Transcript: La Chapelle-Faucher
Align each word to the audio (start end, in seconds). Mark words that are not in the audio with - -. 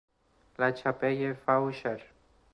La 0.57 0.73
Chapelle-Faucher 0.75 1.97